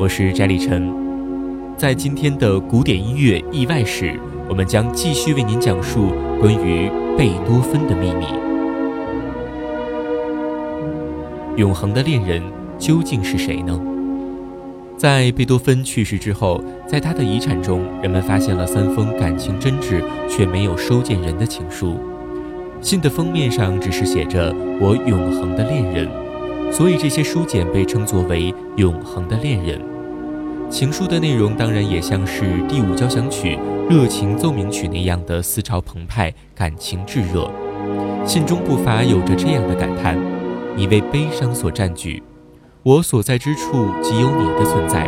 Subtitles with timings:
[0.00, 0.94] 我是翟立晨。
[1.76, 4.16] 在今天的古典音乐意外史，
[4.48, 8.24] 我们将继续为您讲述关于贝多芬的秘密。
[11.56, 12.40] 永恒的恋人
[12.78, 13.76] 究竟是谁呢？
[14.96, 21.98] 在贝多芬去世之后，在他的遗产中，人们发现了三封感情真挚却没有收件人的情书。
[22.80, 26.08] 信的封面上只是写着“我永恒的恋人”。
[26.70, 29.80] 所以这些书简被称作为“永恒的恋人”。
[30.70, 33.56] 情书的内容当然也像是《第五交响曲》
[33.88, 37.50] 《热情奏鸣曲》那样的思潮澎湃、感情炙热。
[38.26, 40.18] 信中不乏有着这样的感叹
[40.76, 42.22] ：“你为悲伤所占据，
[42.82, 45.06] 我所在之处即有你的存在，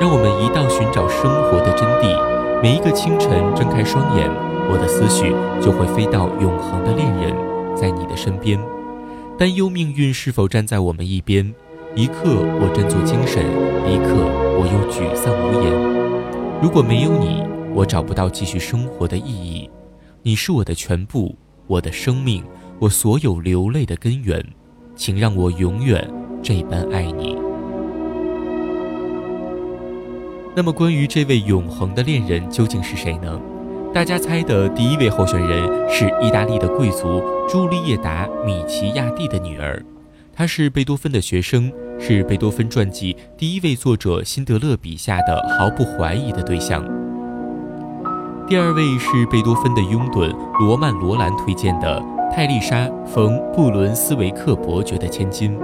[0.00, 2.60] 让我们一道寻找生活的真谛。
[2.60, 4.28] 每一个清晨睁开双眼，
[4.68, 5.32] 我的思绪
[5.64, 7.32] 就会飞到永恒的恋人，
[7.76, 8.58] 在你的身边。”
[9.38, 11.54] 担忧命运是否站在我们一边，
[11.94, 13.44] 一刻我振作精神，
[13.86, 15.70] 一刻我又沮丧无言。
[16.62, 19.68] 如果没有你，我找不到继续生活的意义。
[20.22, 22.42] 你是我的全部，我的生命，
[22.78, 24.42] 我所有流泪的根源。
[24.94, 26.10] 请让我永远
[26.42, 27.36] 这般爱你。
[30.54, 33.38] 那么，关于这位永恒的恋人究竟是谁呢？
[33.92, 39.84] 大家猜的第一位候选人是意大利的贵族朱丽叶达·米奇亚蒂的女儿，
[40.32, 46.84] 她是贝多芬的学生，是贝多芬传记第一位作者辛德勒笔下的毫不怀疑的对象。
[48.46, 52.02] 第二位是贝多芬的拥趸罗曼·罗兰推荐的
[52.34, 55.58] 泰丽莎·冯·布伦斯维克伯爵的千金，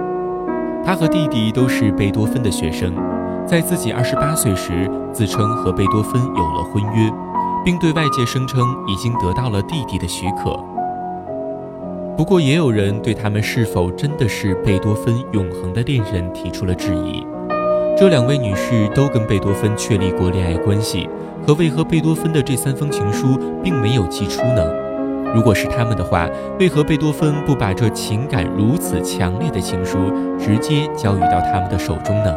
[0.85, 2.93] 他和弟弟都是贝多芬的学生，
[3.47, 7.11] 在自己二十八岁时自称和贝多芬有了婚约。
[7.65, 10.72] 并对外界声称已经得到了弟弟的许可。
[12.15, 17.25] 不过，也有人对他们是否真的是贝多芬永恒的恋人提出了质疑。
[17.97, 21.09] 这两位女士都跟贝多芬确立过恋爱关系，
[21.45, 24.63] 可为何贝多芬的这三封情书并没有寄出呢？
[25.33, 26.29] 如果是他们的话，
[26.59, 29.97] 为何贝多芬不把这情感如此强烈的情书
[30.37, 32.31] 直接交予到他们的手中呢？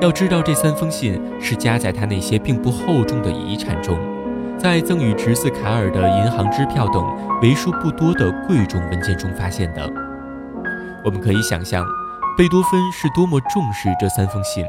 [0.00, 3.98] 要知道，这三封信是夹在他那些并不厚重的遗产中，
[4.62, 7.02] 在赠与侄子卡尔的银行支票等
[7.40, 9.90] 为数不多的贵重文件中发现的。
[11.02, 11.82] 我们可以想象，
[12.36, 14.62] 贝多芬是多么重视这三封信，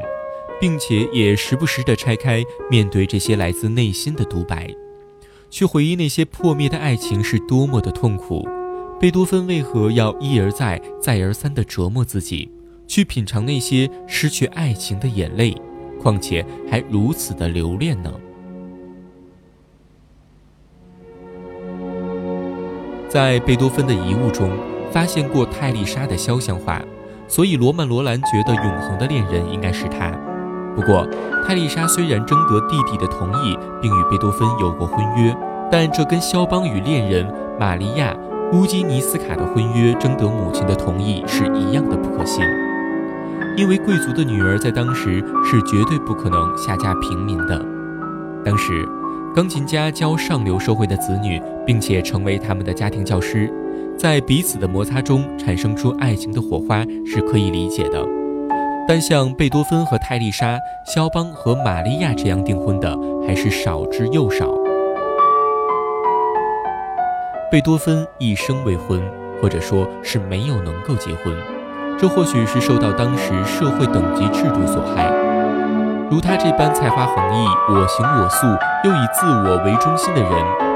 [0.58, 4.66] 并且也时不时地拆开，面对这些来自内心的独白，
[5.50, 8.48] 去回忆那些破灭的爱情是多么的痛苦。
[8.98, 12.50] 贝多芬为何要一而再、再而三地折磨自己？
[12.86, 15.54] 去品尝那些失去爱情的眼泪，
[16.00, 18.10] 况且还如此的留恋呢？
[23.12, 24.48] 在贝多芬的遗物中
[24.90, 26.80] 发现过泰丽莎的肖像画，
[27.28, 30.10] 所以罗曼·罗兰觉得永恒的恋人应该是他。
[30.74, 31.06] 不过，
[31.46, 35.36] 泰丽莎虽然征得弟弟的同意，并与贝多芬有过婚约，
[35.70, 37.30] 但这跟肖邦与恋人
[37.60, 38.16] 玛利亚·
[38.56, 42.42] 乌基尼斯卡的婚约征得母亲的同意是一样的不可信。
[43.58, 47.62] 因为贵族的女儿在当时是绝对不可能下嫁平民的。
[48.42, 48.88] 当时，
[49.34, 53.50] 钢琴家教上流社会的子女，并且成为他们的家庭教师，
[53.96, 58.06] 在彼此的摩擦中产生出爱情的火花是可以理解的。
[58.86, 62.94] 但像贝多芬和泰丽莎、肖邦和玛利亚这样订婚的，
[63.26, 64.52] 还是少之又少。
[67.50, 69.00] 贝多芬一生未婚，
[69.40, 71.34] 或者说是没有能够结婚。
[71.98, 75.10] 这或许是受到当时社会等级制度所害，
[76.12, 78.46] 如他这般才华横溢、我行我素
[78.84, 80.30] 又以自我为中心的人，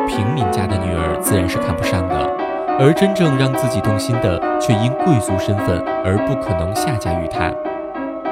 [0.09, 2.17] 平民家的女儿自然是看不上的。
[2.79, 7.53] 而真正让自己动心的，却因贵族身份而不可能下嫁于他。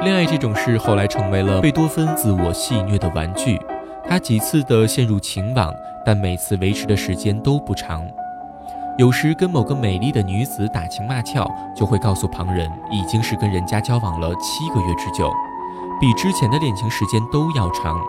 [0.01, 3.61] 恋爱这种事后来成为了贝多芬自我戏谑的玩具。
[4.09, 5.71] 他几次的陷入情网，
[6.03, 8.01] 但每次维持的时间都不长。
[8.97, 15.31] 有时跟某个美丽的女子打情骂俏，就会告诉旁人已经是跟人家交往了七个月之久，
[15.99, 17.99] 比之前的恋情时间都要长。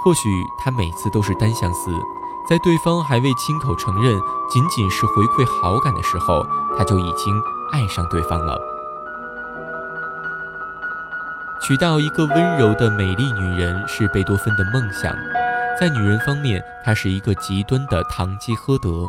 [0.00, 1.90] 或许他每次都是单相思，
[2.48, 4.18] 在对方还未亲口承认，
[4.48, 6.46] 仅仅是回馈好感的时候，
[6.76, 7.34] 他就已经
[7.72, 8.58] 爱上对方了。
[11.60, 15.12] 娶到一个温柔的美丽女人是贝多芬的梦想。
[15.78, 19.08] 在女人方面，他是一个极端的堂吉诃德。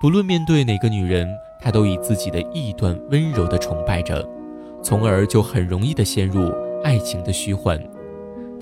[0.00, 1.28] 不论面对哪个女人，
[1.60, 4.26] 他都以自己的臆断温柔地崇拜着，
[4.82, 6.52] 从而就很容易地陷入
[6.84, 7.76] 爱情的虚幻。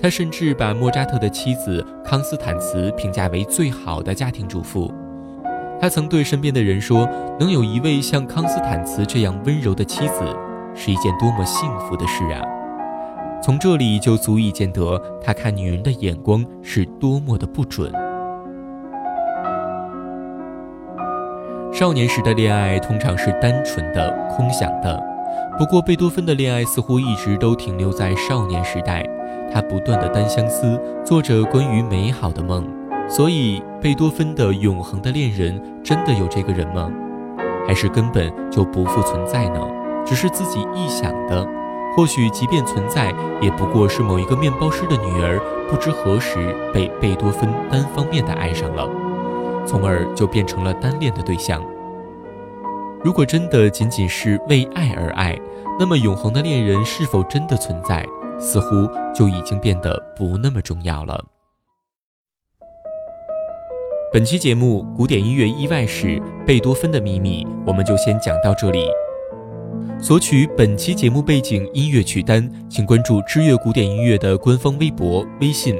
[0.01, 4.91] 他甚至把莫扎特的妻子康斯坦茨评价为最好的家庭主妇。
[5.79, 7.07] 他曾对身边的人说
[7.39, 10.23] ：“能有一位像康斯坦茨这样温柔的妻子，
[10.73, 12.41] 是一件多么幸福的事啊！”
[13.43, 17.91] 从这里就足以见得他看女人的眼光是多么的不准。
[21.73, 25.01] 少年时的恋爱通常是单纯的、空想的，
[25.57, 29.05] 不过贝多芬的恋爱似乎一直都停留在少年时代，
[29.53, 32.67] 他不断的单相思，做着关于美好的梦。
[33.07, 36.91] 所以，贝多芬的永恒的恋人真的有这个人吗？
[37.67, 39.59] 还是根本就不复存在呢？
[40.03, 41.47] 只是自己臆想的。
[41.95, 45.39] 或许，即便存在，也不过是某一个面包师的女儿，
[45.69, 48.89] 不知何时被贝多芬单方面的爱上了，
[49.67, 51.61] 从而就变成了单恋的对象。
[53.03, 55.37] 如果真的仅仅是为爱而爱，
[55.77, 58.05] 那么永恒的恋人是否真的存在，
[58.39, 61.21] 似乎就已经变得不那么重要了。
[64.13, 68.87] 本期节目《古典音乐意外史：贝多芬的秘密》，我们就先讲到这里。
[69.99, 75.75] 索取本期节目背景音乐曲单，请关注知乐古典音乐的官方微博、微信，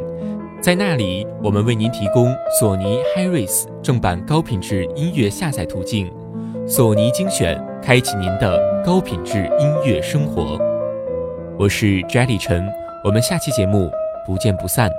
[0.59, 6.11] 在那里我们为您提供索尼 HiRes 正版高品质音乐下载途径。
[6.65, 10.57] 索尼精选，开启您的高品质音乐生活。
[11.59, 12.65] 我是 Jelly 陈，
[13.03, 13.91] 我们下期节目
[14.25, 14.89] 不见不散。